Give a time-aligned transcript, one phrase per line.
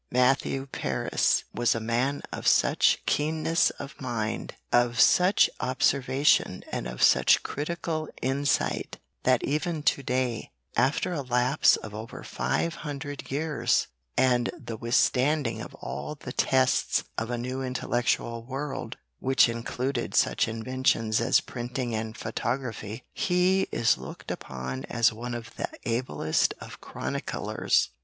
[0.09, 7.03] Matthew Paris was a man of such keenness of mind, of such observation and of
[7.03, 13.89] such critical insight, that even to day, after a lapse of over five hundred years,
[14.17, 20.47] and the withstanding of all the tests of a new intellectual world which included such
[20.47, 26.81] inventions as printing and photography, he is looked upon as one of the ablest of
[26.81, 27.89] chroniclers.